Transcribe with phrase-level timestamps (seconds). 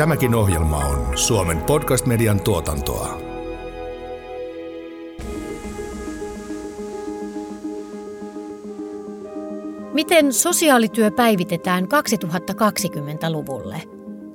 [0.00, 3.18] Tämäkin ohjelma on Suomen podcast-median tuotantoa.
[9.92, 13.82] Miten sosiaalityö päivitetään 2020-luvulle?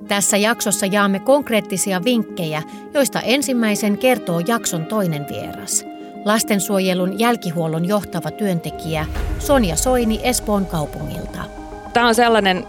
[0.07, 2.63] Tässä jaksossa jaamme konkreettisia vinkkejä,
[2.93, 5.85] joista ensimmäisen kertoo jakson toinen vieras.
[6.25, 9.05] Lastensuojelun jälkihuollon johtava työntekijä
[9.39, 11.39] Sonja Soini Espoon kaupungilta.
[11.93, 12.67] Tämä on sellainen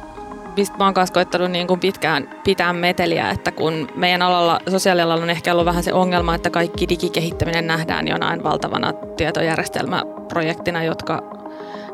[0.57, 5.23] mistä mä oon kanssa koittanut niin kuin pitkään pitää meteliä, että kun meidän alalla, sosiaalialalla
[5.23, 11.23] on ehkä ollut vähän se ongelma, että kaikki digikehittäminen nähdään jonain valtavana tietojärjestelmäprojektina, jotka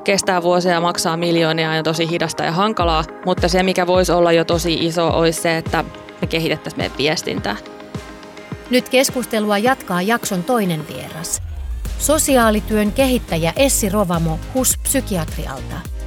[0.05, 4.13] kestää vuosia ja maksaa miljoonia ja on tosi hidasta ja hankalaa, mutta se mikä voisi
[4.13, 5.85] olla jo tosi iso olisi se, että
[6.21, 7.57] me kehitettäisiin meidän viestintää.
[8.71, 11.43] Nyt keskustelua jatkaa jakson toinen vieras.
[11.99, 15.77] Sosiaalityön kehittäjä Essi Rovamo HUS-psykiatrialta–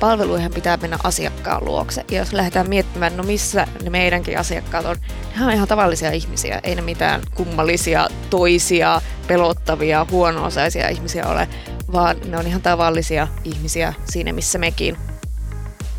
[0.00, 2.04] palveluihin pitää mennä asiakkaan luokse.
[2.10, 4.96] Ja jos lähdetään miettimään, no missä ne meidänkin asiakkaat on,
[5.38, 6.60] ne on ihan tavallisia ihmisiä.
[6.62, 11.48] Ei ne mitään kummallisia, toisia, pelottavia, huono-osaisia ihmisiä ole,
[11.92, 14.96] vaan ne on ihan tavallisia ihmisiä siinä, missä mekin.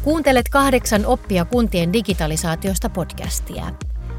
[0.02, 3.66] Kuuntelet kahdeksan oppia kuntien digitalisaatiosta podcastia.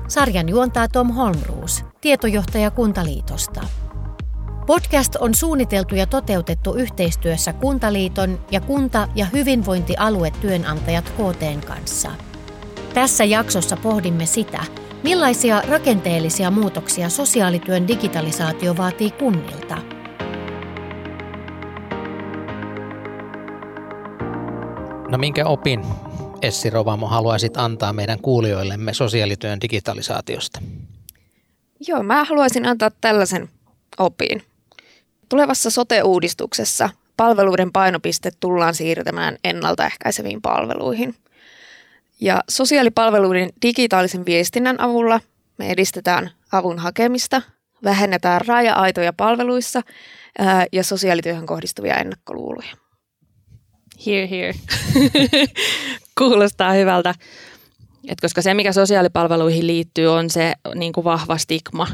[0.08, 3.60] Sarjan juontaa Tom Holmruus, tietojohtaja Kuntaliitosta.
[4.66, 12.10] Podcast on suunniteltu ja toteutettu yhteistyössä Kuntaliiton ja kunta- ja hyvinvointialuetyönantajat KTn kanssa.
[12.94, 14.64] Tässä jaksossa pohdimme sitä,
[15.02, 19.78] millaisia rakenteellisia muutoksia sosiaalityön digitalisaatio vaatii kunnilta.
[25.10, 25.84] No minkä opin
[26.42, 30.60] Essi Rovamo haluaisit antaa meidän kuulijoillemme sosiaalityön digitalisaatiosta?
[31.88, 33.48] Joo, mä haluaisin antaa tällaisen
[33.98, 34.51] opin.
[35.32, 41.14] Tulevassa sote-uudistuksessa palveluiden painopiste tullaan siirtämään ennaltaehkäiseviin palveluihin.
[42.20, 45.20] Ja sosiaalipalveluiden digitaalisen viestinnän avulla
[45.58, 47.42] me edistetään avun hakemista,
[47.84, 49.80] vähennetään raja-aitoja palveluissa
[50.38, 52.76] ää, ja sosiaalityöhön kohdistuvia ennakkoluuloja.
[54.06, 54.54] Here, here.
[56.18, 57.14] Kuulostaa hyvältä.
[58.08, 61.86] Et koska se, mikä sosiaalipalveluihin liittyy, on se niin kuin vahva stigma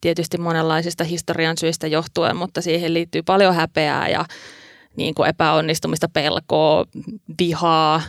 [0.00, 4.24] tietysti monenlaisista historian syistä johtuen, mutta siihen liittyy paljon häpeää ja
[4.96, 6.84] niin kuin epäonnistumista, pelkoa,
[7.40, 8.02] vihaa,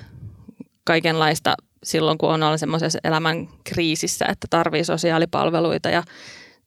[0.84, 5.90] kaikenlaista silloin, kun on ollut semmoisessa elämän kriisissä, että tarvii sosiaalipalveluita.
[5.90, 6.04] Ja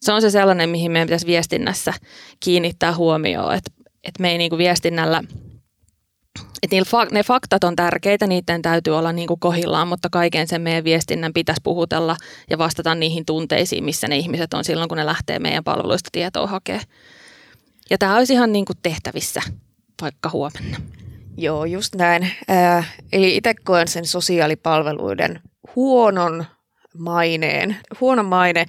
[0.01, 1.93] se on se sellainen, mihin meidän pitäisi viestinnässä
[2.41, 3.71] kiinnittää huomioon, että,
[4.05, 5.23] että me ei niin kuin viestinnällä–
[6.63, 6.77] että
[7.13, 11.33] ne faktat on tärkeitä, niiden täytyy olla niin kuin kohillaan, mutta kaiken sen meidän viestinnän
[11.33, 12.17] pitäisi puhutella
[12.51, 16.47] ja vastata niihin tunteisiin, missä ne ihmiset on silloin, kun ne lähtee meidän palveluista tietoa
[16.47, 16.85] hakemaan.
[17.91, 19.43] Ja tämä olisi ihan niin kuin tehtävissä
[20.03, 20.79] vaikka huomenna.
[21.37, 22.33] Joo, just näin.
[22.51, 25.41] Äh, eli itse koen sen sosiaalipalveluiden
[25.77, 26.45] huonon
[26.99, 27.77] maineen.
[28.01, 28.67] Huono maine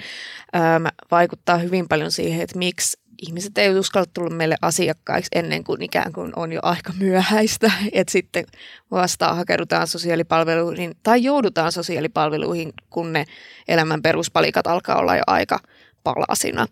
[0.56, 5.82] ähm, vaikuttaa hyvin paljon siihen, että miksi ihmiset ei uskalla tulla meille asiakkaiksi ennen kuin
[5.82, 8.46] ikään kuin on jo aika myöhäistä, että sitten
[8.92, 13.26] vastaan hakeudutaan sosiaalipalveluihin tai joudutaan sosiaalipalveluihin, kun ne
[13.68, 15.60] elämän peruspalikat alkaa olla jo aika
[16.04, 16.68] palasina.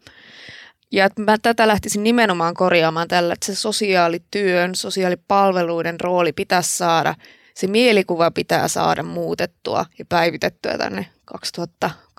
[0.91, 7.15] Ja että mä tätä lähtisin nimenomaan korjaamaan tällä, että se sosiaalityön, sosiaalipalveluiden rooli pitäisi saada,
[7.53, 11.05] se mielikuva pitää saada muutettua ja päivitettyä tänne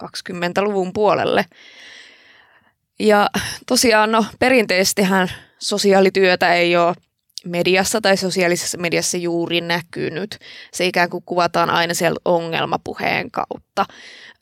[0.04, 1.44] 2020-luvun puolelle.
[3.00, 3.30] Ja
[3.66, 5.28] tosiaan no perinteisestihän
[5.58, 6.94] sosiaalityötä ei ole
[7.44, 10.38] mediassa tai sosiaalisessa mediassa juuri näkynyt.
[10.72, 13.86] Se ikään kuin kuvataan aina siellä ongelmapuheen kautta.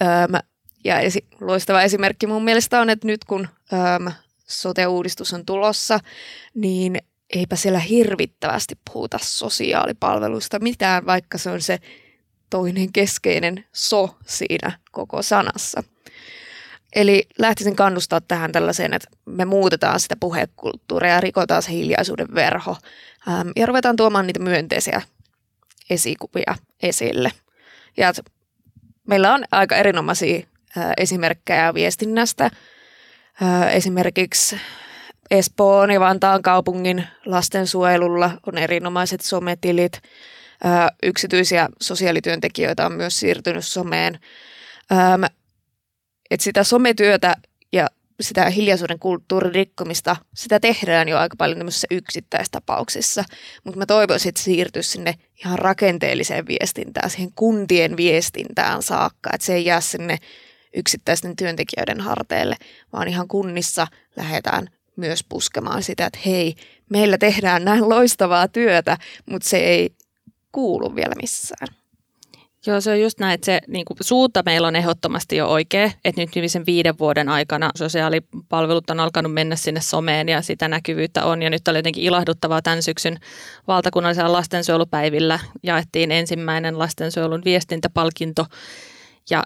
[0.02, 0.40] Öm,
[0.84, 4.12] ja esi- loistava esimerkki mun mielestä on, että nyt kun öm,
[4.46, 6.00] sote-uudistus on tulossa,
[6.54, 6.98] niin
[7.34, 11.78] eipä siellä hirvittävästi puhuta sosiaalipalveluista mitään, vaikka se on se
[12.50, 15.82] toinen keskeinen so siinä koko sanassa.
[16.94, 22.76] Eli lähtisin kannustaa tähän tällaiseen, että me muutetaan sitä puhekulttuuria ja rikotaan se hiljaisuuden verho
[23.28, 25.02] ähm, ja ruvetaan tuomaan niitä myönteisiä
[25.90, 27.32] esikuvia esille.
[27.96, 28.12] Ja
[29.08, 30.42] meillä on aika erinomaisia
[30.78, 32.44] äh, esimerkkejä viestinnästä.
[33.42, 34.60] Äh, esimerkiksi
[35.30, 39.92] Espoon ja Vantaan kaupungin lastensuojelulla on erinomaiset sometilit.
[40.66, 44.18] Äh, yksityisiä sosiaalityöntekijöitä on myös siirtynyt someen.
[46.30, 47.36] Että sitä sometyötä
[47.72, 47.86] ja
[48.20, 53.24] sitä hiljaisuuden kulttuurin rikkomista, sitä tehdään jo aika paljon tämmöisissä yksittäistapauksissa,
[53.64, 55.14] mutta mä toivoisin, että siirtyisi sinne
[55.44, 60.18] ihan rakenteelliseen viestintään, siihen kuntien viestintään saakka, että se ei jää sinne
[60.76, 62.56] yksittäisten työntekijöiden harteille,
[62.92, 63.86] vaan ihan kunnissa
[64.16, 66.54] lähdetään myös puskemaan sitä, että hei,
[66.90, 68.98] meillä tehdään näin loistavaa työtä,
[69.30, 69.90] mutta se ei
[70.52, 71.68] kuulu vielä missään.
[72.66, 75.90] Joo, se on just näin, että se niin kuin, suunta meillä on ehdottomasti jo oikea,
[76.04, 81.24] että nyt viimeisen viiden vuoden aikana sosiaalipalvelut on alkanut mennä sinne someen ja sitä näkyvyyttä
[81.24, 81.42] on.
[81.42, 83.20] Ja nyt oli jotenkin ilahduttavaa tämän syksyn
[83.68, 88.46] valtakunnallisella lastensuojelupäivillä jaettiin ensimmäinen lastensuojelun viestintäpalkinto
[89.30, 89.44] ja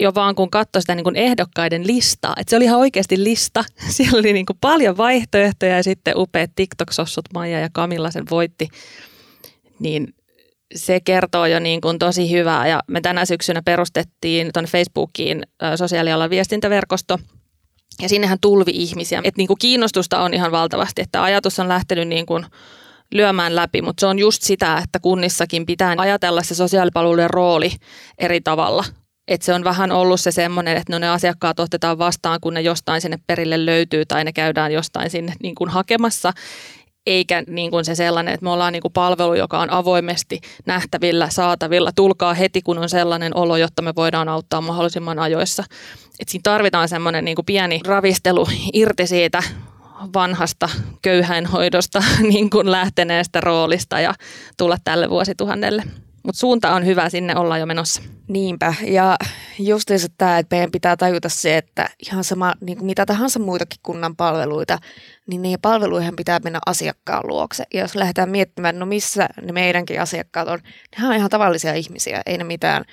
[0.00, 3.64] jo vaan kun katsoi sitä niin kuin ehdokkaiden listaa, että se oli ihan oikeasti lista.
[3.96, 8.68] Siellä oli niin kuin paljon vaihtoehtoja ja sitten upeat TikTok-sossut Maija ja Kamilla sen voitti.
[9.78, 10.14] Niin
[10.74, 15.42] se kertoo jo niin kuin tosi hyvää ja me tänä syksynä perustettiin tuonne Facebookiin
[15.76, 17.18] sosiaalialan viestintäverkosto
[18.02, 19.20] ja sinnehän tulvi ihmisiä.
[19.24, 22.46] Et niin kuin kiinnostusta on ihan valtavasti, että ajatus on lähtenyt niin kuin
[23.14, 27.70] lyömään läpi, mutta se on just sitä, että kunnissakin pitää ajatella se sosiaalipalvelujen rooli
[28.18, 28.84] eri tavalla.
[29.28, 32.60] Et se on vähän ollut se semmoinen, että no ne asiakkaat otetaan vastaan, kun ne
[32.60, 36.32] jostain sinne perille löytyy tai ne käydään jostain sinne niin kuin hakemassa
[37.08, 41.30] eikä niin kuin se sellainen, että me ollaan niin kuin palvelu, joka on avoimesti nähtävillä,
[41.30, 41.90] saatavilla.
[41.96, 45.64] Tulkaa heti, kun on sellainen olo, jotta me voidaan auttaa mahdollisimman ajoissa.
[46.20, 49.42] Et siinä tarvitaan semmoinen niin kuin pieni ravistelu irti siitä
[50.14, 50.68] vanhasta
[51.02, 52.02] köyhäinhoidosta
[52.32, 54.14] niin kuin lähteneestä roolista ja
[54.56, 55.82] tulla tälle vuosituhannelle.
[56.22, 58.02] Mutta suunta on hyvä, sinne ollaan jo menossa.
[58.28, 59.16] Niinpä, ja
[59.58, 63.80] justiinsa tämä, että meidän pitää tajuta se, että ihan sama, niin kuin mitä tahansa muitakin
[63.82, 64.78] kunnan palveluita,
[65.28, 67.64] niin niihin palveluihin pitää mennä asiakkaan luokse.
[67.74, 70.58] Ja jos lähdetään miettimään, no missä ne meidänkin asiakkaat on,
[70.98, 72.84] ne on ihan tavallisia ihmisiä, ei ne mitään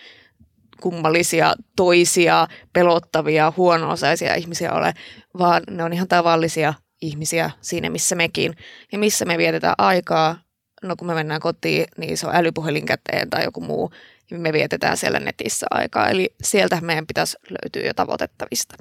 [0.81, 4.93] kummallisia, toisia, pelottavia, huono-osaisia ihmisiä ole,
[5.37, 8.55] vaan ne on ihan tavallisia ihmisiä siinä, missä mekin.
[8.91, 10.37] Ja missä me vietetään aikaa,
[10.83, 13.91] no kun me mennään kotiin, niin se on älypuhelin käteen tai joku muu,
[14.31, 16.09] niin me vietetään siellä netissä aikaa.
[16.09, 18.75] Eli sieltä meidän pitäisi löytyä jo tavoitettavista.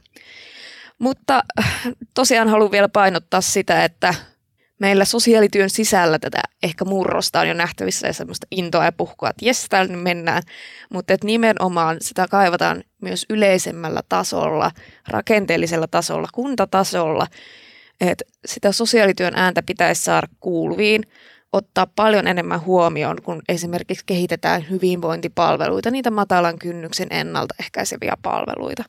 [0.99, 1.43] Mutta
[2.15, 4.15] tosiaan haluan vielä painottaa sitä, että
[4.81, 9.45] meillä sosiaalityön sisällä tätä ehkä murrosta on jo nähtävissä ja semmoista intoa ja puhkua, että
[9.45, 10.43] jes, täällä mennään.
[10.93, 14.71] Mutta että nimenomaan sitä kaivataan myös yleisemmällä tasolla,
[15.09, 17.27] rakenteellisella tasolla, kuntatasolla.
[18.01, 21.03] Että sitä sosiaalityön ääntä pitäisi saada kuuluviin–
[21.55, 28.85] ottaa paljon enemmän huomioon, kun esimerkiksi kehitetään hyvinvointipalveluita, niitä matalan kynnyksen ennaltaehkäiseviä palveluita.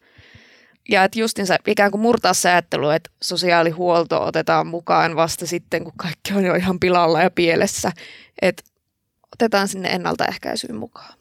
[0.90, 5.94] Ja että justinsa ikään kuin murtaa se ajattelu, että sosiaalihuolto otetaan mukaan vasta sitten, kun
[5.98, 7.92] kaikki on jo ihan pilalla ja pielessä.
[8.42, 8.64] Että
[9.34, 11.14] otetaan sinne ennaltaehkäisyyn mukaan.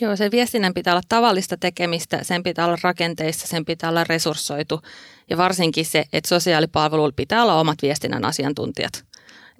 [0.00, 4.80] Joo, se viestinnän pitää olla tavallista tekemistä, sen pitää olla rakenteissa, sen pitää olla resurssoitu
[5.30, 9.04] ja varsinkin se, että sosiaalipalveluilla pitää olla omat viestinnän asiantuntijat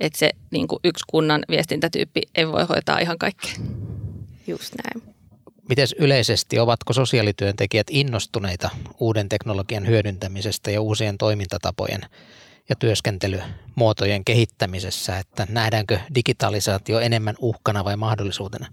[0.00, 3.54] että se niin kuin yksi kunnan viestintätyyppi ei voi hoitaa ihan kaikkea.
[4.46, 5.15] Just näin.
[5.68, 8.70] Miten yleisesti, ovatko sosiaalityöntekijät innostuneita
[9.00, 12.00] uuden teknologian hyödyntämisestä ja uusien toimintatapojen
[12.68, 18.66] ja työskentelymuotojen kehittämisessä, että nähdäänkö digitalisaatio enemmän uhkana vai mahdollisuutena?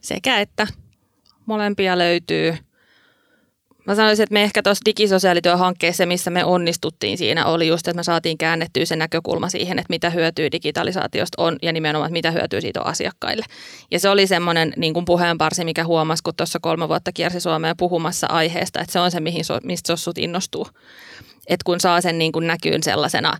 [0.00, 0.66] Sekä että.
[1.46, 2.56] Molempia löytyy–
[3.86, 8.02] Mä sanoisin, että me ehkä tuossa digisosiaalityöhankkeessa, missä me onnistuttiin siinä, oli just, että me
[8.02, 12.60] saatiin käännettyä se näkökulma siihen, että mitä hyötyy digitalisaatiosta on ja nimenomaan, että mitä hyötyy
[12.60, 13.44] siitä on asiakkaille.
[13.90, 17.74] Ja se oli semmoinen niin kuin puheenparsi, mikä huomasi, kun tuossa kolme vuotta kiersi Suomea
[17.74, 20.66] puhumassa aiheesta, että se on se, mihin, mistä sossut innostuu.
[21.46, 23.38] Että kun saa sen niin kuin näkyyn sellaisena,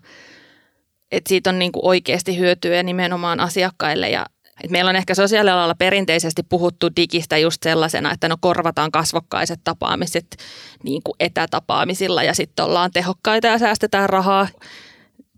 [1.11, 4.25] että siitä on niin kuin oikeasti hyötyä nimenomaan asiakkaille ja
[4.63, 10.37] et meillä on ehkä sosiaalialalla perinteisesti puhuttu digistä just sellaisena, että no korvataan kasvokkaiset tapaamiset
[10.83, 14.47] niin kuin etätapaamisilla ja sitten ollaan tehokkaita ja säästetään rahaa.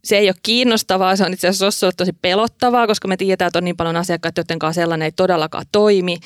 [0.04, 3.64] Se ei ole kiinnostavaa, se on itse asiassa tosi pelottavaa, koska me tiedetään, että on
[3.64, 6.18] niin paljon asiakkaita, joiden kanssa sellainen ei todellakaan toimi.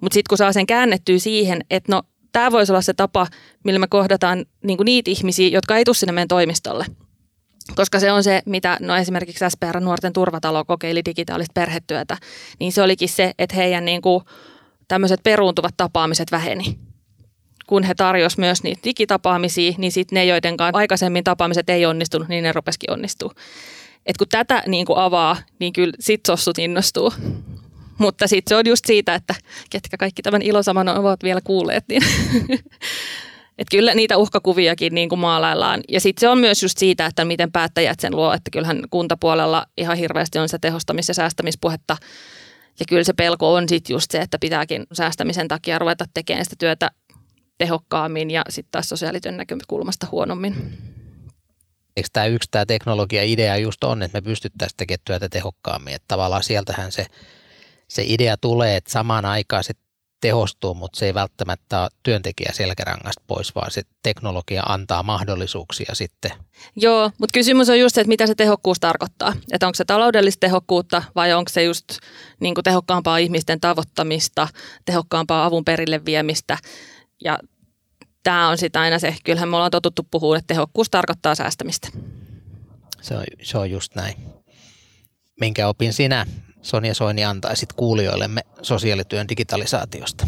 [0.00, 3.26] Mutta sitten kun saa sen käännettyä siihen, että no tämä voisi olla se tapa,
[3.64, 6.86] millä me kohdataan niin kuin niitä ihmisiä, jotka ei tule sinne meidän toimistolle–
[7.76, 12.16] koska se on se, mitä no esimerkiksi SPR Nuorten turvatalo kokeili digitaalista perhetyötä,
[12.60, 14.24] niin se olikin se, että heidän niin kuin
[14.88, 16.78] tämmöiset peruuntuvat tapaamiset väheni.
[17.66, 22.28] Kun he tarjosivat myös niitä digitapaamisia, niin sitten ne, joiden kanssa aikaisemmin tapaamiset ei onnistunut,
[22.28, 23.32] niin ne rupesikin onnistuu.
[24.06, 27.12] Et kun tätä niin kuin avaa, niin kyllä sit sossut innostuu.
[27.98, 29.34] Mutta sitten se on just siitä, että
[29.70, 32.02] ketkä kaikki tämän ilosaman ovat vielä kuulleet, niin
[33.58, 35.80] Että kyllä niitä uhkakuviakin niin kuin maalaillaan.
[35.88, 39.66] Ja sitten se on myös just siitä, että miten päättäjät sen luo, että kyllähän kuntapuolella
[39.76, 41.96] ihan hirveästi on se tehostamis- ja säästämispuhetta.
[42.80, 46.56] Ja kyllä se pelko on sitten just se, että pitääkin säästämisen takia ruveta tekemään sitä
[46.58, 46.90] työtä
[47.58, 50.54] tehokkaammin ja sitten taas sosiaalityön näkökulmasta huonommin.
[51.96, 55.94] Eikö tämä yksi tämä teknologia-idea just on, että me pystyttäisiin tekemään työtä tehokkaammin.
[55.94, 57.06] Että tavallaan sieltähän se,
[57.88, 59.72] se idea tulee, että samaan aikaan se
[60.24, 66.30] tehostuu, mutta se ei välttämättä ole työntekijä selkärangasta pois, vaan se teknologia antaa mahdollisuuksia sitten.
[66.76, 69.32] Joo, mutta kysymys on just se, että mitä se tehokkuus tarkoittaa.
[69.52, 71.84] Että onko se taloudellista tehokkuutta vai onko se just
[72.40, 74.48] niin kuin tehokkaampaa ihmisten tavoittamista,
[74.84, 76.58] tehokkaampaa avun perille viemistä.
[77.24, 77.38] Ja
[78.22, 81.88] tämä on sitten aina se, kyllähän me ollaan totuttu puhua, että tehokkuus tarkoittaa säästämistä.
[83.02, 84.14] Se on, se on just näin.
[85.40, 86.26] Minkä opin sinä
[86.64, 90.26] Sonja Soini antaisit kuulijoillemme sosiaalityön digitalisaatiosta?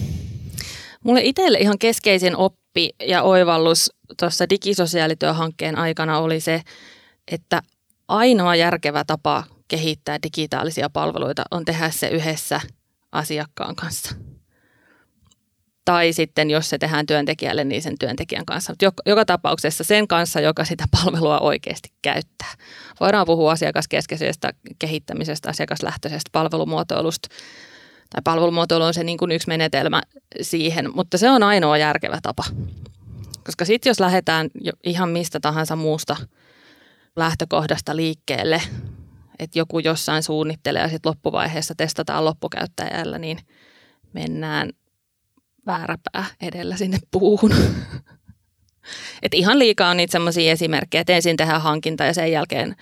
[1.04, 3.90] Mulle itselle ihan keskeisin oppi ja oivallus
[4.20, 6.62] tuossa digisosiaalityöhankkeen aikana oli se,
[7.30, 7.62] että
[8.08, 12.60] ainoa järkevä tapa kehittää digitaalisia palveluita on tehdä se yhdessä
[13.12, 14.14] asiakkaan kanssa
[15.86, 18.72] tai sitten jos se tehdään työntekijälle, niin sen työntekijän kanssa.
[18.72, 22.54] Mutta joka, tapauksessa sen kanssa, joka sitä palvelua oikeasti käyttää.
[23.00, 27.28] Voidaan puhua asiakaskeskeisestä kehittämisestä, asiakaslähtöisestä palvelumuotoilusta.
[28.10, 30.02] Tai palvelumuotoilu on se niin kuin yksi menetelmä
[30.40, 32.44] siihen, mutta se on ainoa järkevä tapa.
[33.44, 34.48] Koska sitten jos lähdetään
[34.84, 36.16] ihan mistä tahansa muusta
[37.16, 38.62] lähtökohdasta liikkeelle,
[39.38, 43.38] että joku jossain suunnittelee ja sitten loppuvaiheessa testataan loppukäyttäjällä, niin
[44.12, 44.70] mennään–
[45.66, 47.54] väärä pää edellä sinne puuhun.
[49.22, 52.76] Et ihan liikaa on niitä sellaisia esimerkkejä, että ensin tehdään hankinta ja sen jälkeen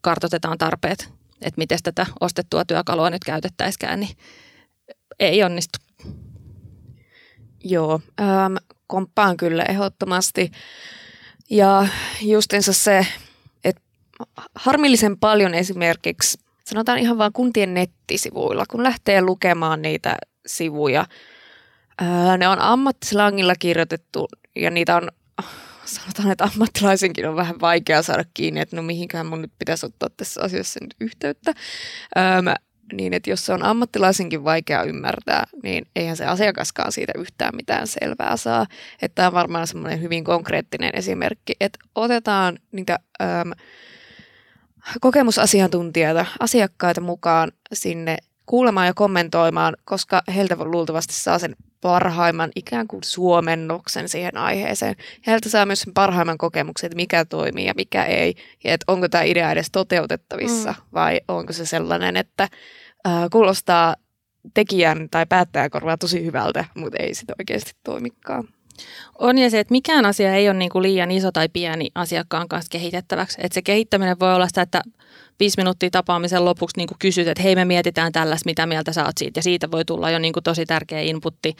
[0.00, 1.08] kartoitetaan tarpeet,
[1.42, 4.16] että miten tätä ostettua työkalua nyt käytettäisikään, niin
[5.20, 5.78] ei onnistu.
[7.64, 10.52] Joo, ähm, komppaan kyllä ehdottomasti.
[11.50, 11.86] Ja
[12.22, 13.06] justensa se,
[13.64, 13.82] että
[14.54, 21.06] harmillisen paljon esimerkiksi, sanotaan ihan vain kuntien nettisivuilla, kun lähtee lukemaan niitä sivuja,
[22.02, 25.08] Öö, ne on ammattislangilla kirjoitettu ja niitä on,
[25.84, 30.08] sanotaan, että ammattilaisenkin on vähän vaikea saada kiinni, että no mihinkään mun nyt pitäisi ottaa
[30.16, 31.52] tässä asiassa nyt yhteyttä.
[32.16, 32.54] Öö,
[32.92, 37.86] niin, että jos se on ammattilaisenkin vaikea ymmärtää, niin eihän se asiakaskaan siitä yhtään mitään
[37.86, 38.66] selvää saa.
[39.02, 43.28] Että tämä on varmaan semmoinen hyvin konkreettinen esimerkki, että otetaan niitä öö,
[45.00, 53.04] kokemusasiantuntijoita, asiakkaita mukaan sinne kuulemaan ja kommentoimaan, koska heiltä luultavasti saa sen parhaimman ikään kuin
[53.04, 54.94] suomennoksen siihen aiheeseen.
[54.98, 58.34] Ja heiltä saa myös sen parhaimman kokemuksen, että mikä toimii ja mikä ei.
[58.64, 60.84] Ja että onko tämä idea edes toteutettavissa mm.
[60.94, 62.48] vai onko se sellainen, että
[63.06, 63.96] äh, kuulostaa
[64.54, 68.48] tekijän tai päättäjän korvaa tosi hyvältä, mutta ei sitten oikeasti toimikaan.
[69.18, 72.48] On ja se, että mikään asia ei ole niin kuin liian iso tai pieni asiakkaan
[72.48, 73.38] kanssa kehitettäväksi.
[73.42, 74.82] Että se kehittäminen voi olla sitä, että
[75.42, 79.18] viisi minuuttia tapaamisen lopuksi niin kysyt, että hei me mietitään tällaista, mitä mieltä sä oot
[79.18, 79.38] siitä.
[79.38, 81.56] Ja siitä voi tulla jo niin kuin tosi tärkeä inputti.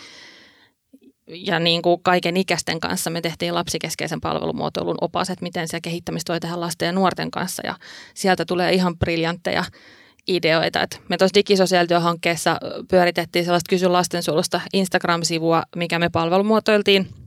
[1.26, 6.32] Ja niin kuin kaiken ikäisten kanssa me tehtiin lapsikeskeisen palvelumuotoilun opas, että miten se kehittämistä
[6.32, 7.62] voi tehdä lasten ja nuorten kanssa.
[7.66, 7.74] Ja
[8.14, 9.64] sieltä tulee ihan briljantteja
[10.28, 10.82] ideoita.
[10.82, 12.58] Et me tuossa digisosiaalityöhankkeessa
[12.90, 17.21] pyöritettiin sellaista Kysy lastensuolusta Instagram-sivua, mikä me palvelumuotoiltiin.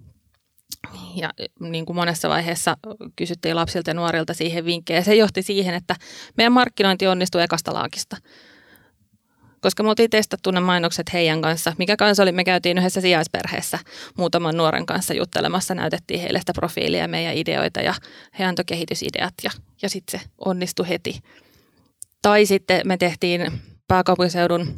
[1.16, 2.78] Ja niin kuin monessa vaiheessa
[3.16, 5.02] kysyttiin lapsilta ja nuorilta siihen vinkkejä.
[5.02, 5.96] Se johti siihen, että
[6.38, 8.18] meidän markkinointi onnistui ekasta laakista.
[9.62, 11.74] Koska me oltiin testattu ne mainokset heidän kanssa.
[11.78, 13.80] Mikä kanssa oli, me käytiin yhdessä sijaisperheessä
[14.18, 15.76] muutaman nuoren kanssa juttelemassa.
[15.76, 17.94] Näytettiin heille sitä profiilia meidän ideoita ja
[18.40, 21.20] he antoi kehitysideat ja, ja sitten se onnistui heti.
[22.22, 24.76] Tai sitten me tehtiin pääkaupunkiseudun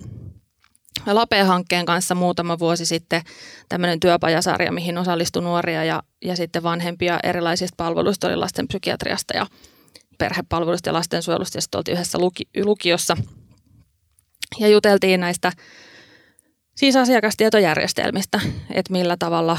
[1.16, 3.22] Lape-hankkeen kanssa muutama vuosi sitten
[3.70, 9.48] tämmöinen työpajasarja, mihin osallistui nuoria ja, ja sitten vanhempia erilaisista palveluista, oli lasten psykiatriasta ja
[10.18, 13.18] perhepalveluista ja lastensuojelusta ja sitten oltiin yhdessä luki, lukiossa.
[14.60, 15.52] Ja juteltiin näistä
[16.76, 19.58] siis asiakastietojärjestelmistä, että millä tavalla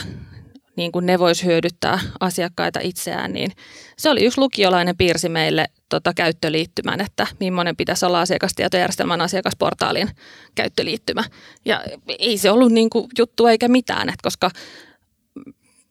[0.76, 3.50] niin kuin ne vois hyödyttää asiakkaita itseään, niin
[3.98, 10.08] se oli yksi lukiolainen piirsi meille tota, käyttöliittymän, että millainen pitäisi olla asiakastietojärjestelmän asiakasportaalin
[10.54, 11.24] käyttöliittymä.
[11.64, 11.84] Ja
[12.18, 14.50] ei se ollut niin kuin juttu eikä mitään, että koska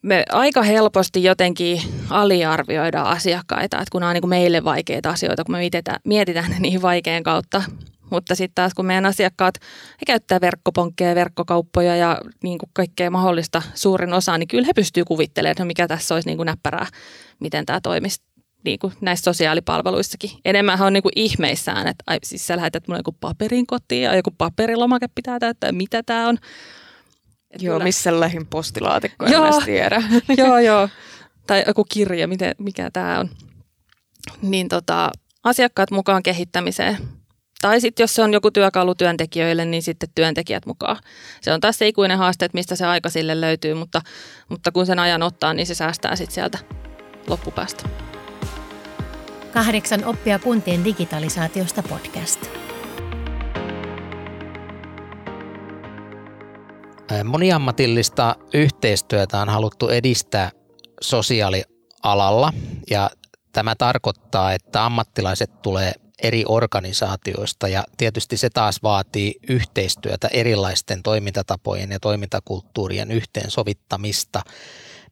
[0.02, 5.56] me aika helposti jotenkin aliarvioidaan asiakkaita, että kun nämä on niin meille vaikeita asioita, kun
[5.56, 7.64] me mietitään, mietitään ne niin vaikean kautta,
[8.10, 9.56] mutta sitten taas kun meidän asiakkaat
[10.02, 15.06] he käyttää verkkoponkkeja, verkkokauppoja ja niin kuin kaikkea mahdollista suurin osa, niin kyllä he pystyy
[15.06, 16.88] kuvittelemaan, että no mikä tässä olisi niin kuin näppärää,
[17.40, 18.22] miten tämä toimisi
[18.68, 20.30] niin kuin näissä sosiaalipalveluissakin.
[20.46, 24.16] Enemmän on niin kuin ihmeissään, että ai, siis sä lähetät mulle joku paperin kotiin ja
[24.16, 26.38] joku paperilomake pitää täyttää, mitä tämä on.
[27.52, 27.84] Et joo, kyllä.
[27.84, 30.04] missä lähin postilaatikko, en joo, tiedä.
[30.38, 30.90] joo, joo.
[31.48, 33.30] Tai joku kirja, miten, mikä tämä on.
[34.42, 35.12] Niin tota,
[35.44, 36.98] asiakkaat mukaan kehittämiseen
[37.62, 40.98] tai sitten jos se on joku työkalu työntekijöille, niin sitten työntekijät mukaan.
[41.42, 44.02] Se on taas se ikuinen haaste, että mistä se aika sille löytyy, mutta,
[44.50, 46.58] mutta kun sen ajan ottaa, niin se säästää sitten sieltä
[47.28, 47.90] loppupäästä.
[49.58, 52.50] Kahdeksan oppia kuntien digitalisaatiosta podcast.
[57.24, 60.52] Moniammatillista yhteistyötä on haluttu edistää
[61.02, 62.54] sosiaalialalla
[62.90, 63.10] ja
[63.52, 71.92] tämä tarkoittaa, että ammattilaiset tulee eri organisaatioista ja tietysti se taas vaatii yhteistyötä erilaisten toimintatapojen
[71.92, 74.42] ja toimintakulttuurien yhteensovittamista.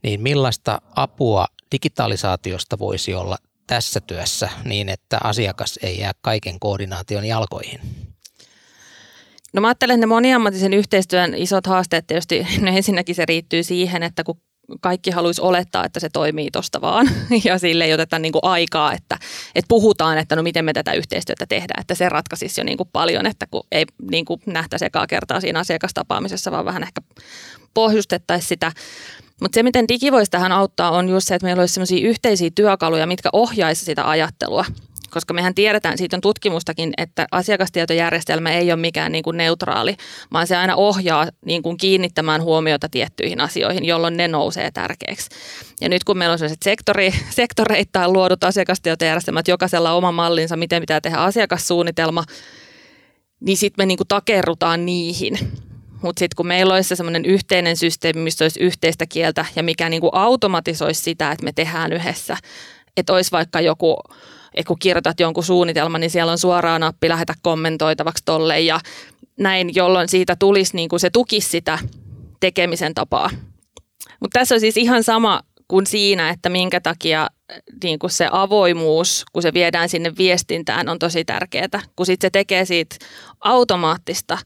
[0.03, 3.37] Niin millaista apua digitalisaatiosta voisi olla
[3.67, 7.79] tässä työssä niin, että asiakas ei jää kaiken koordinaation jalkoihin?
[9.53, 14.03] No mä ajattelen, että ne moniammatisen yhteistyön isot haasteet tietysti, no ensinnäkin se riittyy siihen,
[14.03, 14.41] että kun
[14.81, 17.09] kaikki haluaisi olettaa, että se toimii tuosta vaan
[17.45, 19.17] ja sille ei oteta niin kuin aikaa, että,
[19.55, 22.89] että puhutaan, että no miten me tätä yhteistyötä tehdään, että se ratkaisisi jo niin kuin
[22.93, 27.01] paljon, että kun ei niin kuin nähtäisi ekaa kertaa siinä asiakastapaamisessa, vaan vähän ehkä
[27.73, 28.71] pohjustettaisiin sitä.
[29.41, 32.49] Mutta se, miten digi voisi tähän auttaa, on just se, että meillä olisi sellaisia yhteisiä
[32.55, 34.65] työkaluja, mitkä ohjaisi sitä ajattelua
[35.15, 39.95] koska mehän tiedetään, siitä on tutkimustakin, että asiakastietojärjestelmä ei ole mikään niin kuin neutraali,
[40.33, 45.29] vaan se aina ohjaa niin kuin kiinnittämään huomiota tiettyihin asioihin, jolloin ne nousee tärkeäksi.
[45.81, 51.01] Ja nyt kun meillä on sellaiset sektori, sektoreittain luodut asiakastietojärjestelmät, jokaisella oma mallinsa, miten pitää
[51.01, 52.23] tehdä asiakassuunnitelma,
[53.39, 55.37] niin sitten me niin kuin takerrutaan niihin.
[56.05, 60.01] Mutta sitten kun meillä olisi semmoinen yhteinen systeemi, missä olisi yhteistä kieltä ja mikä niin
[60.01, 62.37] kuin automatisoisi sitä, että me tehdään yhdessä,
[62.97, 63.97] että olisi vaikka joku
[64.53, 68.79] että kun kirjoitat jonkun suunnitelman, niin siellä on suoraan nappi lähetä kommentoitavaksi tolle ja
[69.39, 71.79] näin, jolloin siitä tulisi niin kuin se tukisi sitä
[72.39, 73.29] tekemisen tapaa.
[74.19, 77.29] Mutta tässä on siis ihan sama kuin siinä, että minkä takia
[77.83, 82.29] niin kuin se avoimuus, kun se viedään sinne viestintään, on tosi tärkeää, kun sit se
[82.29, 82.95] tekee siitä
[83.39, 84.37] automaattista,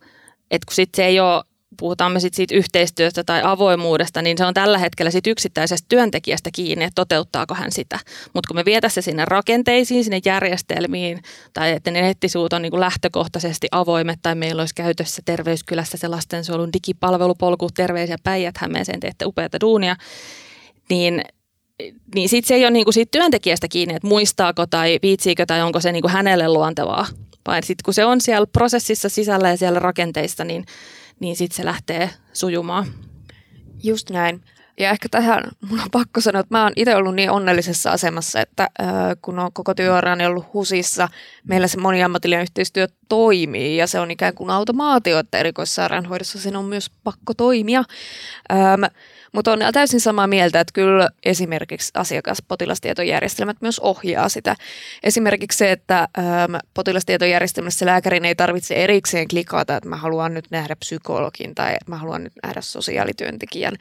[0.51, 1.43] että kun sit se ei ole
[1.79, 6.49] puhutaan me sit siitä yhteistyöstä tai avoimuudesta, niin se on tällä hetkellä sit yksittäisestä työntekijästä
[6.53, 7.99] kiinni, että toteuttaako hän sitä.
[8.33, 11.21] Mutta kun me vietä se sinne rakenteisiin, sinne järjestelmiin,
[11.53, 16.07] tai että ne nettisivuut on niin kuin lähtökohtaisesti avoimet, tai meillä olisi käytössä Terveyskylässä se
[16.07, 19.95] lastensuojelun digipalvelupolku, terveisiä päijät Hämeeseen, teette upeata duunia,
[20.89, 21.21] niin
[22.15, 25.79] niin sitten se ei ole niinku siitä työntekijästä kiinni, että muistaako tai viitsiikö tai onko
[25.79, 27.07] se niinku hänelle luontevaa.
[27.47, 30.65] Vaan sitten kun se on siellä prosessissa sisällä ja siellä rakenteissa, niin
[31.19, 32.85] niin sitten se lähtee sujumaan.
[33.83, 34.41] Just näin.
[34.79, 38.41] Ja ehkä tähän mun on pakko sanoa, että mä oon itse ollut niin onnellisessa asemassa,
[38.41, 38.87] että äh,
[39.21, 41.09] kun on koko työurani ollut HUSissa,
[41.47, 46.65] meillä se moniammatillinen yhteistyö toimii ja se on ikään kuin automaatio, että erikoissairaanhoidossa sen on
[46.65, 47.83] myös pakko toimia.
[48.51, 48.83] Ähm,
[49.31, 54.55] mutta on täysin samaa mieltä, että kyllä esimerkiksi asiakaspotilastietojärjestelmät myös ohjaa sitä.
[55.03, 60.75] Esimerkiksi se, että äm, potilastietojärjestelmässä lääkärin ei tarvitse erikseen klikata, että mä haluan nyt nähdä
[60.75, 63.75] psykologin tai mä haluan nyt nähdä sosiaalityöntekijän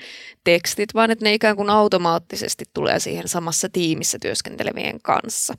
[0.45, 5.55] tekstit, vaan että ne ikään kuin automaattisesti tulee siihen samassa tiimissä työskentelevien kanssa.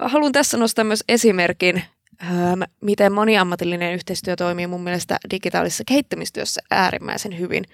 [0.00, 1.82] Haluan tässä nostaa myös esimerkin
[2.22, 7.64] ähm, miten moniammatillinen yhteistyö toimii mun mielestä digitaalisessa kehittämistyössä äärimmäisen hyvin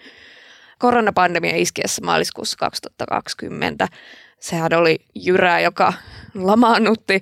[0.78, 3.88] koronapandemia iskiessä maaliskuussa 2020.
[4.40, 5.92] Sehän oli jyrä, joka
[6.34, 7.20] lamaannutti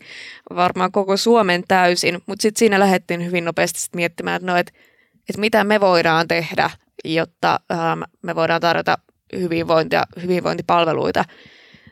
[0.55, 4.73] varmaan koko Suomen täysin, mutta sitten siinä lähdettiin hyvin nopeasti miettimään, että no, et,
[5.29, 6.71] et mitä me voidaan tehdä,
[7.05, 8.99] jotta ähm, me voidaan tarjota
[9.33, 11.25] hyvinvointia, hyvinvointipalveluita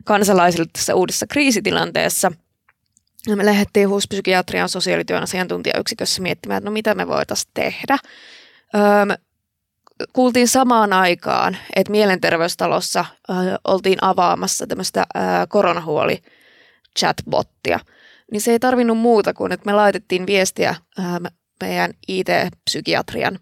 [0.05, 2.33] kansalaisille tässä uudessa kriisitilanteessa.
[3.27, 7.99] Ja me lähdettiin HUS-psykiatrian sosiaalityön asiantuntijayksikössä miettimään, että no mitä me voitaisiin tehdä.
[8.75, 9.27] Öm,
[10.13, 16.23] kuultiin samaan aikaan, että mielenterveystalossa äh, oltiin avaamassa tämmöistä äh, koronahuoli
[16.99, 17.81] chatbottia,
[18.33, 21.07] niin se ei tarvinnut muuta kuin, että me laitettiin viestiä äh,
[21.61, 23.39] meidän IT-psykiatrian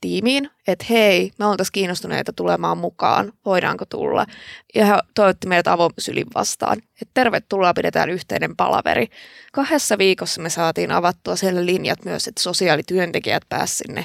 [0.00, 4.26] tiimiin, että hei, me oltaisiin kiinnostuneita tulemaan mukaan, voidaanko tulla.
[4.74, 9.06] Ja he toivotti meidät avosylin vastaan, että tervetuloa, pidetään yhteinen palaveri.
[9.52, 14.04] Kahdessa viikossa me saatiin avattua siellä linjat myös, että sosiaalityöntekijät pääsivät sinne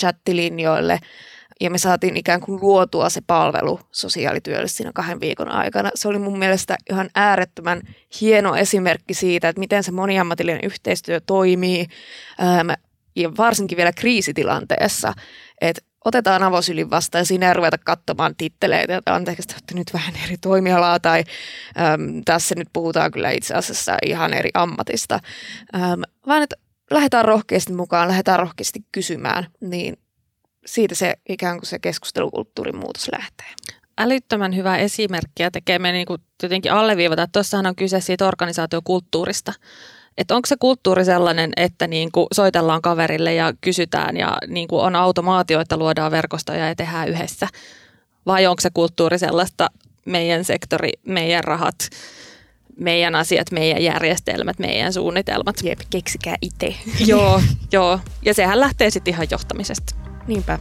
[0.00, 0.98] chattilinjoille
[1.60, 5.90] ja me saatiin ikään kuin luotua se palvelu sosiaalityölle siinä kahden viikon aikana.
[5.94, 7.82] Se oli mun mielestä ihan äärettömän
[8.20, 11.86] hieno esimerkki siitä, että miten se moniammatillinen yhteistyö toimii
[13.16, 15.12] ja varsinkin vielä kriisitilanteessa,
[15.60, 20.14] että otetaan avosylin vastaan ja siinä ei ruveta katsomaan titteleitä, että anteeksi, että nyt vähän
[20.24, 21.24] eri toimialaa tai
[21.78, 25.20] äm, tässä nyt puhutaan kyllä itse asiassa ihan eri ammatista,
[25.74, 26.56] äm, vaan että
[26.90, 29.98] lähdetään rohkeasti mukaan, lähdetään rohkeasti kysymään, niin
[30.66, 33.46] siitä se ikään kuin se keskustelukulttuurin muutos lähtee.
[33.98, 36.06] Älyttömän hyvä esimerkki ja tekee me niin
[36.42, 39.52] jotenkin alleviivata, että tuossahan on kyse siitä organisaatiokulttuurista.
[40.18, 44.82] Että onko se kulttuuri sellainen, että niin kuin soitellaan kaverille ja kysytään ja niin kuin
[44.82, 47.48] on automaatio, että luodaan verkostoja ja tehdään yhdessä?
[48.26, 49.68] Vai onko se kulttuuri sellaista
[50.06, 51.74] meidän sektori, meidän rahat,
[52.76, 55.56] meidän asiat, meidän järjestelmät, meidän suunnitelmat.
[55.62, 56.74] Jep, keksikää itse.
[57.12, 57.40] joo,
[57.72, 58.00] joo.
[58.24, 59.94] Ja sehän lähtee sitten ihan johtamisesta.
[60.26, 60.58] Niinpä.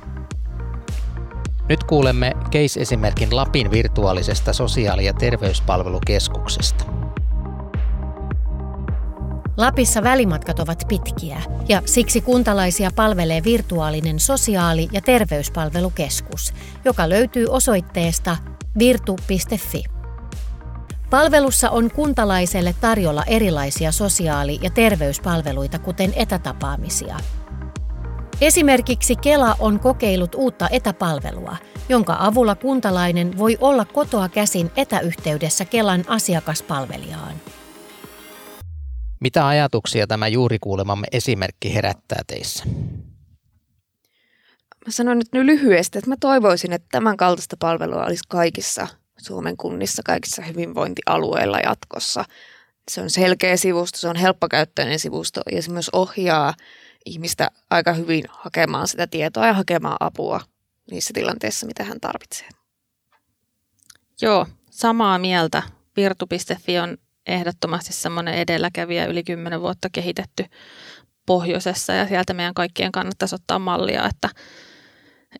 [1.70, 6.86] Nyt kuulemme case-esimerkin Lapin virtuaalisesta sosiaali- ja terveyspalvelukeskuksesta.
[9.58, 16.54] Lapissa välimatkat ovat pitkiä ja siksi kuntalaisia palvelee virtuaalinen sosiaali- ja terveyspalvelukeskus,
[16.86, 18.38] joka löytyy osoitteesta
[18.80, 19.93] virtu.fi.
[21.14, 27.20] Palvelussa on kuntalaiselle tarjolla erilaisia sosiaali- ja terveyspalveluita, kuten etätapaamisia.
[28.42, 31.58] Esimerkiksi Kela on kokeillut uutta etäpalvelua,
[31.90, 37.34] jonka avulla kuntalainen voi olla kotoa käsin etäyhteydessä Kelan asiakaspalvelijaan.
[39.20, 42.64] Mitä ajatuksia tämä juuri kuulemamme esimerkki herättää teissä?
[44.86, 50.02] Mä sanon nyt lyhyesti, että mä toivoisin, että tämän kaltaista palvelua olisi kaikissa Suomen kunnissa,
[50.06, 52.26] kaikissa hyvinvointialueilla jatkossa.
[52.92, 56.54] Se on selkeä sivusto, se on helppokäyttöinen sivusto ja se myös ohjaa
[57.06, 60.42] ihmistä aika hyvin hakemaan sitä tietoa ja hakemaan apua
[60.92, 62.50] niissä tilanteissa, mitä hän tarvitsee.
[64.22, 65.64] Joo, samaa mieltä.
[65.96, 66.98] Virtu.fi on
[67.28, 70.46] ehdottomasti semmoinen edelläkävijä yli 10 vuotta kehitetty
[71.26, 74.30] pohjoisessa ja sieltä meidän kaikkien kannattaisi ottaa mallia, että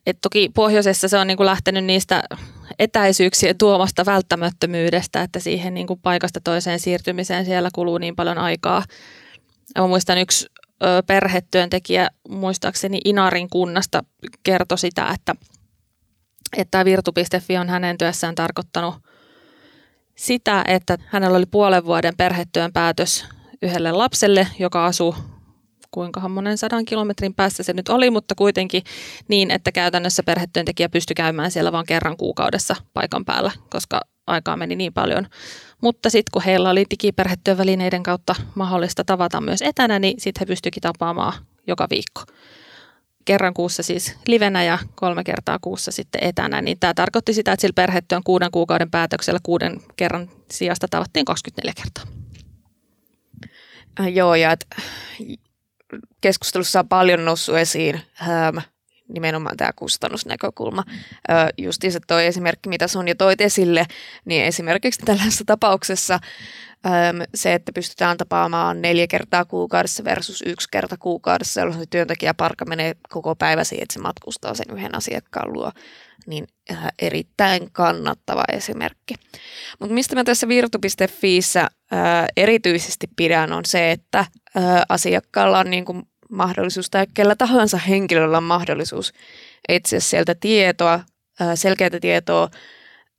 [0.06, 2.22] et toki pohjoisessa se on niin kuin lähtenyt niistä
[2.78, 8.84] etäisyyksien tuomasta välttämättömyydestä, että siihen niin kuin paikasta toiseen siirtymiseen siellä kuluu niin paljon aikaa.
[9.78, 10.46] Mä muistan yksi
[11.06, 14.04] perhetyöntekijä, muistaakseni Inarin kunnasta,
[14.42, 15.34] kertoi sitä, että,
[16.56, 18.94] että Virtu.fi on hänen työssään tarkoittanut
[20.16, 23.24] sitä, että hänellä oli puolen vuoden perhetyön päätös
[23.62, 25.14] yhdelle lapselle, joka asuu
[25.94, 28.82] kuinka monen sadan kilometrin päässä se nyt oli, mutta kuitenkin
[29.28, 34.76] niin, että käytännössä perhetyöntekijä pystyi käymään siellä vain kerran kuukaudessa paikan päällä, koska aikaa meni
[34.76, 35.26] niin paljon.
[35.82, 40.80] Mutta sitten kun heillä oli digiperhetyövälineiden kautta mahdollista tavata myös etänä, niin sitten he pystyikin
[40.80, 41.32] tapaamaan
[41.66, 42.22] joka viikko.
[43.24, 47.60] Kerran kuussa siis livenä ja kolme kertaa kuussa sitten etänä, niin tämä tarkoitti sitä, että
[47.60, 52.24] sillä perhetyön kuuden kuukauden päätöksellä kuuden kerran sijasta tavattiin 24 kertaa.
[54.00, 54.66] Äh, joo, ja et,
[56.20, 58.56] keskustelussa on paljon noussut esiin ähm,
[59.08, 60.84] nimenomaan tämä kustannusnäkökulma.
[61.30, 63.86] Äh, justiinsa toi esimerkki, mitä Sonja toit esille,
[64.24, 66.20] niin esimerkiksi tällaisessa tapauksessa
[67.34, 72.94] se, että pystytään tapaamaan neljä kertaa kuukaudessa versus yksi kerta kuukaudessa, jolloin se työntekijäparkka menee
[73.08, 75.72] koko päivä siihen, että se matkustaa sen yhden asiakkaan luo,
[76.26, 79.14] niin äh, erittäin kannattava esimerkki.
[79.80, 81.68] Mutta mistä mä tässä virtu.fiissä äh,
[82.36, 84.28] erityisesti pidän on se, että äh,
[84.88, 89.12] asiakkaalla on niin kuin mahdollisuus tai kellä tahansa henkilöllä on mahdollisuus
[89.68, 91.00] etsiä sieltä tietoa,
[91.54, 92.48] selkeää tietoa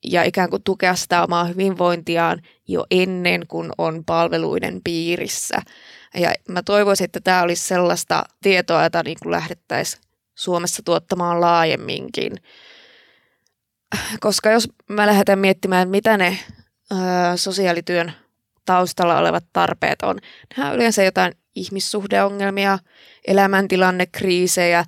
[0.08, 5.58] ja ikään kuin tukea sitä omaa hyvinvointiaan jo ennen kuin on palveluiden piirissä.
[6.14, 10.04] Ja mä toivoisin, että tämä olisi sellaista tietoa, jota niin kuin lähdettäisiin
[10.36, 12.36] Suomessa tuottamaan laajemminkin.
[14.20, 16.40] Koska jos mä lähdetään miettimään, mitä ne
[16.92, 16.96] ö,
[17.36, 18.14] sosiaalityön
[18.66, 20.20] taustalla olevat tarpeet on,
[20.58, 22.80] nehän on yleensä jotain ihmissuhdeongelmia,
[23.28, 24.86] elämäntilannekriisejä,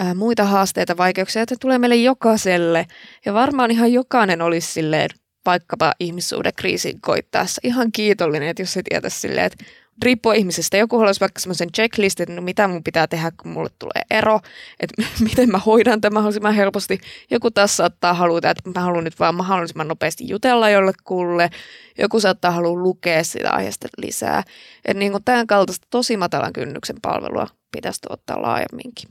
[0.00, 2.86] ää, muita haasteita, vaikeuksia, että tulee meille jokaiselle.
[3.24, 5.10] Ja varmaan ihan jokainen olisi silleen,
[5.46, 9.64] vaikkapa ihmissuhdekriisin koittaessa ihan kiitollinen, että jos se tietäisi silleen, että
[10.02, 10.76] riippuu ihmisestä.
[10.76, 14.40] Joku haluaisi vaikka semmoisen checklistin, että no mitä mun pitää tehdä, kun mulle tulee ero,
[14.80, 17.00] että miten mä hoidan tämän mahdollisimman helposti.
[17.30, 21.50] Joku taas saattaa haluta, että mä haluan nyt vaan mahdollisimman nopeasti jutella jollekulle.
[21.98, 24.42] Joku saattaa halua lukea sitä aiheesta lisää.
[24.84, 29.08] Että niin kuin tämän kaltaista tosi matalan kynnyksen palvelua pitäisi tuottaa laajemminkin.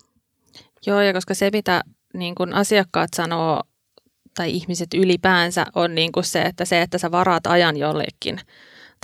[0.87, 1.81] Joo, ja koska se, mitä
[2.13, 3.63] niin kuin asiakkaat sanoo
[4.35, 8.39] tai ihmiset ylipäänsä on niin kuin se, että se, että sä varaat ajan jollekin–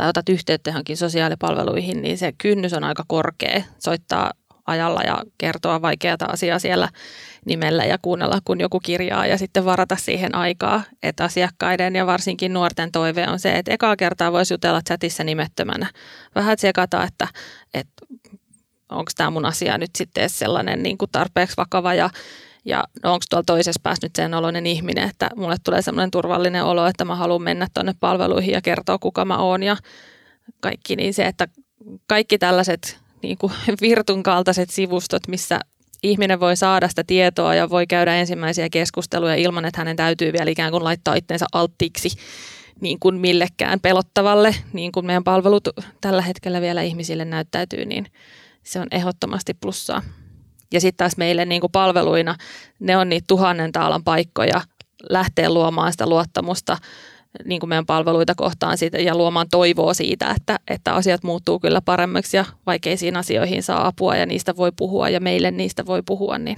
[0.02, 4.32] tai otat yhteyttä johonkin sosiaalipalveluihin, niin se kynnys on aika korkea soittaa
[4.66, 6.90] ajalla ja kertoa vaikeata asiaa siellä
[7.46, 10.84] nimellä ja kuunnella, kun joku kirjaa ja sitten varata siihen aikaa.
[11.04, 15.90] Että asiakkaiden ja varsinkin nuorten toive on se, että ekaa kertaa voisi jutella chatissa nimettömänä.
[16.36, 17.28] Vähän tsekata, että,
[17.74, 18.06] että
[18.92, 22.10] onko tämä mun asia nyt sitten sellainen niin kuin tarpeeksi vakava ja
[22.66, 26.64] ja no onko tuolla toisessa päässä nyt sen oloinen ihminen, että mulle tulee semmoinen turvallinen
[26.64, 29.78] olo, että mä haluan mennä tuonne palveluihin ja kertoa, kuka mä oon ja
[30.60, 30.96] kaikki.
[30.96, 31.48] Niin se, että
[32.08, 35.60] kaikki tällaiset niin kuin virtun kaltaiset sivustot, missä
[36.04, 40.52] ihminen voi saada sitä tietoa ja voi käydä ensimmäisiä keskusteluja ilman, että hänen täytyy vielä
[40.52, 42.10] ikään kuin laittaa itseensä alttiiksi
[42.82, 45.68] niin kuin millekään pelottavalle, niin kuin meidän palvelut
[46.02, 48.08] tällä hetkellä vielä ihmisille näyttäytyy, niin
[48.64, 50.02] se on ehdottomasti plussaa.
[50.74, 52.36] Ja sitten taas meille niin kuin palveluina
[52.80, 54.62] ne on niitä tuhannen taalan paikkoja
[55.10, 56.78] lähteä luomaan sitä luottamusta
[57.46, 61.82] niin kuin meidän palveluita kohtaan siitä, ja luomaan toivoa siitä, että, että asiat muuttuu kyllä
[61.82, 66.38] paremmaksi ja vaikeisiin asioihin saa apua ja niistä voi puhua ja meille niistä voi puhua,
[66.38, 66.58] niin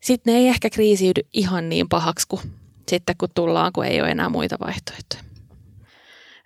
[0.00, 2.42] sitten ne ei ehkä kriisiydy ihan niin pahaksi kuin
[2.88, 5.22] sitten kun tullaan, kun ei ole enää muita vaihtoehtoja.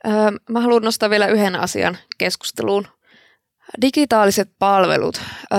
[0.06, 0.12] Öö,
[0.50, 2.86] mä haluan nostaa vielä yhden asian keskusteluun.
[3.80, 5.20] Digitaaliset palvelut
[5.52, 5.58] öö,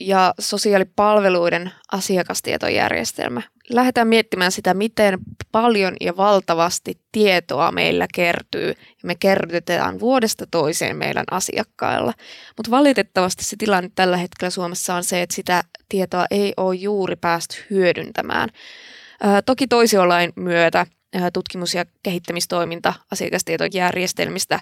[0.00, 3.42] ja sosiaalipalveluiden asiakastietojärjestelmä.
[3.70, 5.18] Lähdetään miettimään sitä, miten
[5.52, 8.68] paljon ja valtavasti tietoa meillä kertyy.
[8.68, 12.12] Ja me kerrytetään vuodesta toiseen meidän asiakkailla.
[12.56, 17.16] Mutta valitettavasti se tilanne tällä hetkellä Suomessa on se, että sitä tietoa ei ole juuri
[17.16, 18.48] päästy hyödyntämään.
[19.46, 20.86] Toki toisiolain myötä
[21.32, 24.60] tutkimus- ja kehittämistoiminta asiakastietojärjestelmistä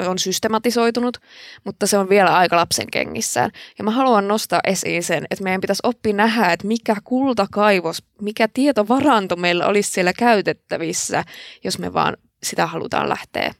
[0.00, 1.18] on systematisoitunut,
[1.64, 3.50] mutta se on vielä aika lapsen kengissään.
[3.78, 8.48] Ja mä haluan nostaa esiin sen, että meidän pitäisi oppia nähdä, että mikä kultakaivos, mikä
[8.48, 11.24] tietovaranto meillä olisi siellä käytettävissä,
[11.64, 13.54] jos me vaan sitä halutaan lähteä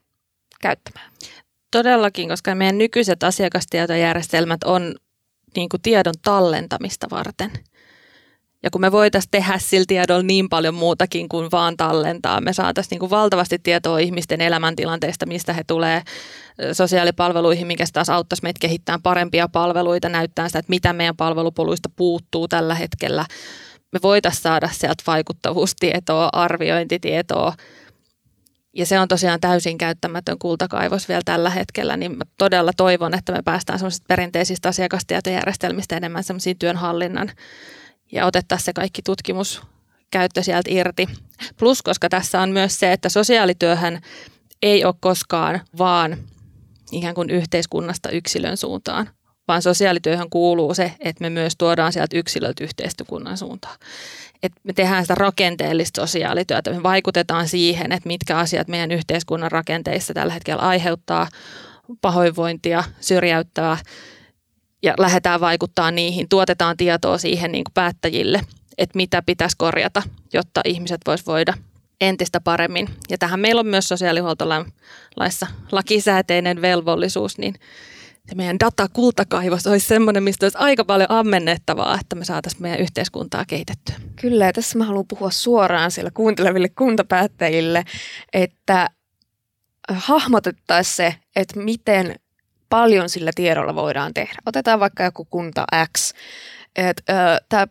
[0.61, 1.11] käyttämään.
[1.71, 4.95] Todellakin, koska meidän nykyiset asiakastietojärjestelmät on
[5.57, 7.51] niin kuin tiedon tallentamista varten–
[8.65, 13.01] ja kun me voitaisiin tehdä sillä tiedolla niin paljon muutakin kuin vaan tallentaa, me saataisiin
[13.01, 16.03] niin valtavasti tietoa ihmisten elämäntilanteesta, mistä he tulee
[16.73, 22.49] sosiaalipalveluihin, mikä taas auttaisi meitä kehittämään parempia palveluita, näyttää sitä, että mitä meidän palvelupoluista puuttuu
[22.49, 23.27] tällä hetkellä.
[23.93, 27.53] Me voitaisiin saada sieltä vaikuttavuustietoa, arviointitietoa,
[28.77, 33.33] ja se on tosiaan täysin käyttämätön kultakaivos vielä tällä hetkellä, niin mä todella toivon, että
[33.33, 37.31] me päästään semmoisista perinteisistä asiakastietojärjestelmistä enemmän semmoisiin työnhallinnan
[38.15, 41.09] ja otettaisiin se kaikki tutkimuskäyttö sieltä irti.
[41.59, 44.01] Plus, koska tässä on myös se, että sosiaalityöhän
[44.63, 46.17] ei ole koskaan vaan
[46.93, 49.09] ikään kuin yhteiskunnasta yksilön suuntaan,
[49.49, 53.77] vaan sosiaalityöhön kuuluu se, että me myös tuodaan sieltä yksilöltä yhteiskunnan suuntaan.
[54.43, 60.15] Että me tehdään sitä rakenteellista sosiaalityötä, me vaikutetaan siihen, että mitkä asiat meidän yhteiskunnan rakenteissa
[60.15, 61.29] tällä hetkellä aiheuttaa
[62.01, 63.79] pahoinvointia, syrjäyttävää
[64.85, 68.41] ja lähdetään vaikuttaa niihin, tuotetaan tietoa siihen niin kuin päättäjille,
[68.79, 71.55] että mitä pitäisi korjata, jotta ihmiset vois voida
[72.01, 72.89] entistä paremmin.
[73.11, 77.55] Ja tähän meillä on myös sosiaalihuoltolaissa lakisääteinen velvollisuus, niin
[78.29, 83.45] se meidän datakultakaivos olisi semmoinen, mistä olisi aika paljon ammennettavaa, että me saataisiin meidän yhteiskuntaa
[83.45, 83.95] kehitettyä.
[84.21, 87.85] Kyllä, ja tässä mä haluan puhua suoraan siellä kuunteleville kuntapäättäjille,
[88.33, 88.89] että
[89.89, 92.15] hahmotettaisiin se, että miten
[92.75, 94.35] paljon sillä tiedolla voidaan tehdä.
[94.47, 95.65] Otetaan vaikka joku kunta
[95.97, 96.13] X.
[96.77, 97.13] Et, ö,
[97.49, 97.67] tää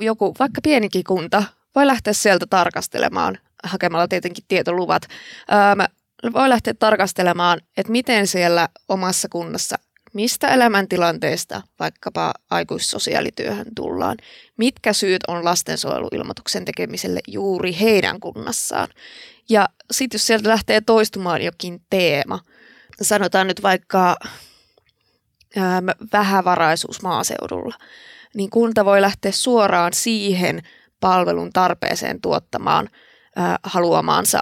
[0.00, 5.02] joku, vaikka pienikin kunta voi lähteä sieltä tarkastelemaan, hakemalla tietenkin tietoluvat.
[6.22, 9.76] Ö, voi lähteä tarkastelemaan, että miten siellä omassa kunnassa
[10.12, 14.16] mistä elämäntilanteesta vaikkapa aikuissosiaalityöhön tullaan,
[14.56, 18.88] mitkä syyt on lastensuojeluilmoituksen tekemiselle juuri heidän kunnassaan.
[19.48, 22.38] Ja sitten jos sieltä lähtee toistumaan jokin teema,
[23.04, 24.16] sanotaan nyt vaikka
[25.56, 27.74] ähm, vähävaraisuus maaseudulla,
[28.34, 30.62] niin kunta voi lähteä suoraan siihen
[31.00, 32.88] palvelun tarpeeseen tuottamaan
[33.38, 34.40] äh, haluamaansa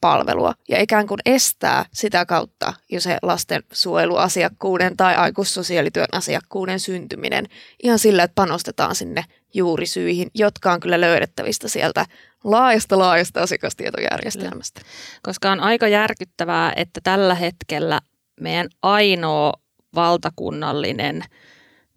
[0.00, 7.46] palvelua ja ikään kuin estää sitä kautta jo se lastensuojeluasiakkuuden tai aikuissosiaalityön asiakkuuden syntyminen
[7.82, 12.06] ihan sillä, että panostetaan sinne juurisyihin, jotka on kyllä löydettävistä sieltä
[12.44, 14.80] laajasta laajasta asiakastietojärjestelmästä.
[15.22, 18.00] Koska on aika järkyttävää, että tällä hetkellä
[18.40, 19.52] meidän ainoa
[19.94, 21.22] valtakunnallinen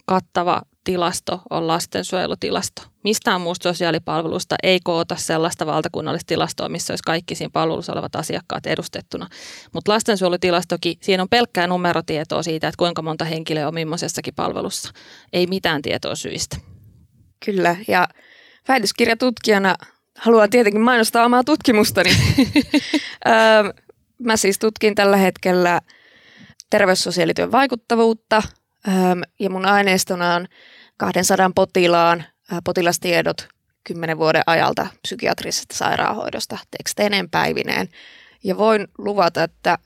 [0.05, 2.81] kattava tilasto on lastensuojelutilasto.
[3.03, 8.65] Mistään muusta sosiaalipalvelusta ei koota sellaista valtakunnallista tilastoa, missä olisi kaikki siinä palvelussa olevat asiakkaat
[8.65, 9.27] edustettuna.
[9.73, 14.91] Mutta lastensuojelutilastokin, siinä on pelkkää numerotietoa siitä, että kuinka monta henkilöä on millaisessakin palvelussa.
[15.33, 16.57] Ei mitään tietoa syistä.
[17.45, 18.07] Kyllä, ja
[18.67, 19.75] väitöskirjatutkijana
[20.17, 22.09] haluan tietenkin mainostaa omaa tutkimustani.
[24.23, 25.81] Mä siis tutkin tällä hetkellä
[26.69, 28.43] terveyssosiaalityön vaikuttavuutta
[29.39, 30.47] ja mun aineistona on
[30.97, 32.23] 200 potilaan
[32.63, 33.47] potilastiedot
[33.83, 37.89] 10 vuoden ajalta psykiatrisesta sairaanhoidosta teksteineen päivineen.
[38.43, 39.77] Ja voin luvata, että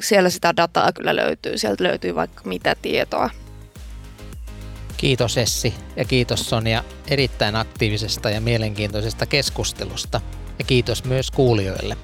[0.00, 1.58] siellä sitä dataa kyllä löytyy.
[1.58, 3.30] Sieltä löytyy vaikka mitä tietoa.
[5.00, 10.20] Kiitos Essi ja kiitos Sonja erittäin aktiivisesta ja mielenkiintoisesta keskustelusta.
[10.58, 11.96] Ja kiitos myös kuulijoille.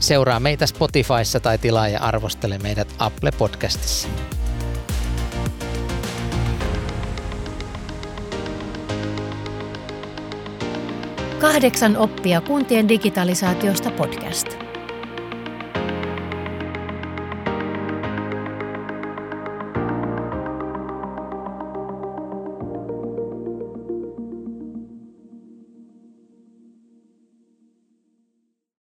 [0.00, 4.08] Seuraa meitä Spotifyssa tai tilaa ja arvostele meidät Apple Podcastissa.
[11.40, 14.71] Kahdeksan oppia kuntien digitalisaatiosta podcast.